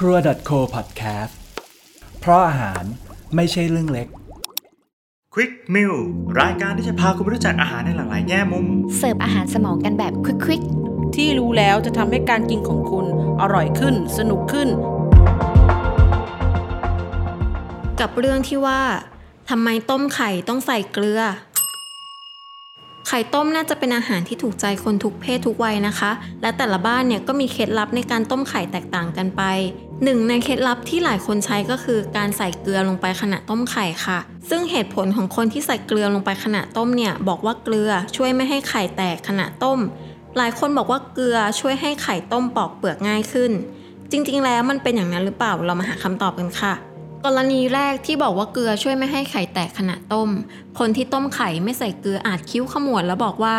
[0.00, 0.16] ครัว
[0.48, 1.34] .co podcast
[2.20, 2.82] เพราะอาหาร
[3.34, 4.08] ไม่ใช่เรื่องเล็ก
[5.34, 5.96] Quick Meal
[6.40, 10.12] รายการที่จะพาคุณไปรู้จักอาหารในหลากหลายแง่มุม เสิร์ฟอาหารสมองกันแบบ
[10.44, 10.62] ควิก
[11.16, 13.06] ที่รู้แล้วจะทำให้การกินของคุณ
[13.40, 14.68] อร่อยขึ้น สนุกขึ้น
[17.14, 18.80] ๆ กับเรื่องที่ว่า
[19.50, 21.22] ทำไมต้มไข่ต้องใส่เกลือ
[23.08, 26.10] ไข่ต้มน่าจะเป็นอาหารที่ถูกใจคนทุกเพศทุกวัยนะคะ
[26.42, 29.42] และแต่ละบ้านเนี่ยก็มีเคล็ดลับในการต้มไข่แตกต่างกันไป
[30.04, 34.18] หนึ่งในเคล็ดลับที่หลายคนใช้ก็คือการใส่เกลือลงไปขณะต้มไข่ค่ะ
[34.50, 39.78] ซึ่งเหตุผลของคนที่ใส่เกลือลงไปขณะต้มเนี่ยบอกว่าเกลือช่วยไม่ให้ไข่แตกขณะต้ม
[40.36, 43.52] หลายคนบอกว่าเกลือช่วยให้ไข่ต้มปอกเปลือกง่ายขึ้น
[44.10, 46.74] จริงๆ แล้วมันเป็นอย่างนั้นหรือเปล่าเรามาหาคำตอบกันค่ะ
[47.24, 50.30] กรณีแรกที่บอกว่าเกลือช่วยไม่ให้ไข่แตกขณะต้ม
[50.78, 53.56] คนที่ต้มไข่ไม่ใส่เกลืออาจคิ้วขมวดแล้วบอกว่า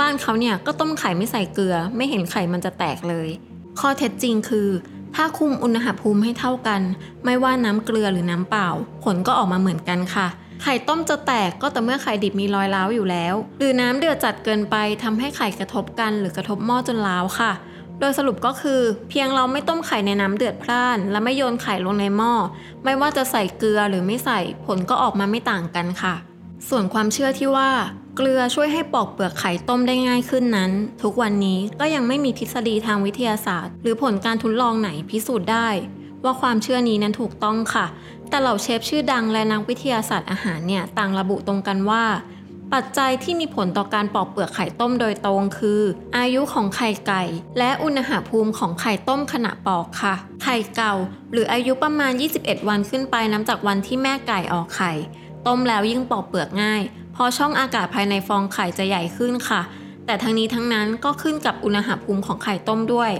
[0.00, 3.28] บ้านเขาเนี่ยก็ต้มไข่ไม่ใส่เกลือ ไม่เห็นไข่มันจะแตกเลย
[3.80, 4.68] ข้อเท็จจริงคือ
[5.14, 6.80] ถ้าคุมอุณหภูมิให้เท่ากัน
[7.24, 8.68] ไม่ว่าน้ำเกลือหรือน้ำเปล่า
[9.04, 10.28] ผลก็ออกมาเหมือนกันค่ะ
[10.62, 17.52] ไข่ต้มจะแตกก็แต่เมื่อไข่ดิบมีรอยร้าวอยู่แล้ว หรือน้ำเดือดจัดเกินไปทำให้ไข่กระทบกัน หรือกระทบหม้อจนร้าวค่ะ
[18.00, 22.32] โดยสรุปก็คือ เพียงเราไม่ต้มไข่ในน้ำเดือดพล่าน และไม่โยนไข่ลงในหม้อ
[22.84, 26.14] ไม่ว่าจะใส่เกลือหรือไม่ใส่ผลก็ออกมาไม่ต่างกันค่ะ
[26.68, 27.70] ส่วนความเชื่อที่ว่า
[28.16, 30.70] เกลือช่วยให้ปอกเปลือกไข่ต้มได้ง่ายขึ้นนั้น
[31.02, 35.68] ทุกวันนี้ก็ยังไม่มีทฤษฎีทางวิทยาศาสตร์ หรือผลการทดลองไหนพิสูจน์ได้
[36.24, 37.86] ว่าความเชื่อนี้นั้นถูกต้องค่ะ
[38.28, 42.04] แต่เหล่าเชฟชื่อดังและนักวิทยาศาสตร์อาหารเนี่ยต่างระบุตรงกันว่า
[42.74, 45.80] ปัจจัยที่มีผลต่อการปอกเปลือกไข่ต้มโดยตรงคือ
[46.16, 47.22] อายุของไข่ไก่
[47.58, 50.94] และอุณหภูมิของไข่ต้มขณะปอกค่ะ ไข่เก่า
[51.32, 54.92] หรืออายุประมาณ 21 วันขึ้นไปนับจากวันที่แม่ไก่ออกไข่
[55.46, 59.60] ต้มแล้วยิ่งปอกเปลือกง่ายเพราะช่องอากาศภายในฟองไข่จะใหญ่ขึ้นค่ะ
[60.06, 63.12] แต่ทั้งนี้ทั้งนั้นก็ขึ้นกับอุณหภูมิของไข่ต้มด้วย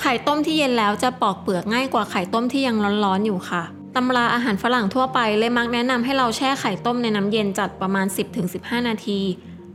[0.00, 3.62] ไข่ต้มที่เย็นแล้วจะปอกเปลือกง่ายกว่าไข่ต้มที่ยังร้อนๆอยู่ค่ะ
[3.96, 8.06] ตำราอาหารฝรั่งทั่วไปเลยมักแนะนำให้เราแช่ไข่ต้มในน้ำเย็นจัดประมาณ
[8.46, 9.20] 10-15 นาที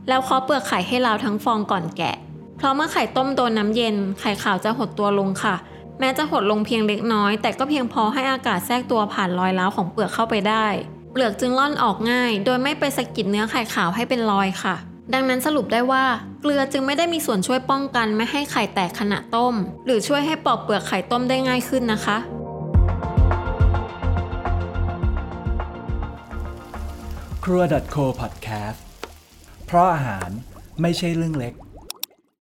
[0.08, 2.16] แล้วเคาะเปลือกไข่ให้ราวทั้งฟองก่อนแกะ
[2.56, 5.54] เพราะเมื่อไข่ต้มโดนน้ำเย็น ไข่ขาวจะหดตัวลงค่ะ
[5.98, 10.66] แม้จะหดลงเพียงเล็กน้อย แต่ก็เพียงพอให้อากาศแทรกตัวผ่านรอยร้าวของเปลือกเข้าไปได้
[11.12, 14.74] เปลือกจึงล่อนออกง่าย โดยไม่ไปสะกิดเนื้อไข่ขาวให้เป็นรอยค่ะ
[15.14, 16.04] ดังนั้นสรุปได้ว่า
[16.40, 19.54] เกลือจึงไม่ได้มีส่วนช่วยป้องกันไม่ให้ไข่แตกขณะต้ม
[19.86, 22.18] หรือช่วยให้ปอกเปลือกไข่ต้มได้ง่ายขึ้นนะคะ
[27.46, 27.62] ครัว
[27.94, 28.80] .co podcast
[29.66, 30.30] เพราะอาหาร
[30.80, 31.54] ไม่ใช่เรื่องเล็ก